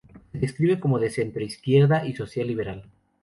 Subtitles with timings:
[0.31, 2.89] Se describe como de centro-izquierda y social liberal.